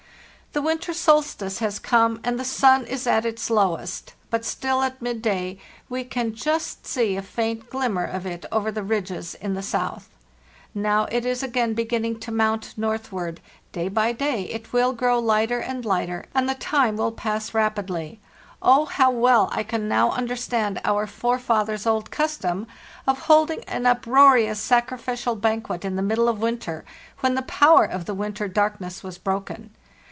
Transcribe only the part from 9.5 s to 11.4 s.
the south. Now it